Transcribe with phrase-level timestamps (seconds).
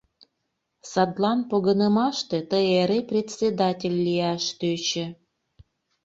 [0.91, 5.05] Садлан погынымаште тый эре председатель лияш тӧчӧ...